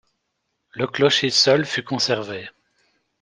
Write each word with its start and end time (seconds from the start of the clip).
Le 0.71 0.87
clocher 0.87 1.29
seul 1.29 1.63
fut 1.63 1.83
conservé. 1.83 2.49